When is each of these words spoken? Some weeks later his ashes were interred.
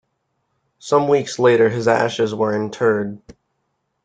Some 0.79 1.07
weeks 1.07 1.37
later 1.37 1.69
his 1.69 1.87
ashes 1.87 2.33
were 2.33 2.55
interred. 2.55 3.21